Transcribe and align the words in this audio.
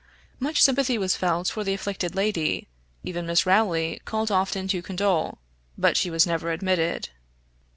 Much 0.39 0.63
sympathy 0.63 0.97
was 0.97 1.15
felt 1.15 1.49
for 1.49 1.63
the 1.63 1.75
afflicted 1.75 2.15
lady; 2.15 2.67
even 3.03 3.27
Miss 3.27 3.45
Rowley 3.45 4.01
called 4.03 4.31
often 4.31 4.67
to 4.69 4.81
condole, 4.81 5.37
but 5.77 5.95
she 5.95 6.09
was 6.09 6.25
never 6.25 6.51
admitted. 6.51 7.09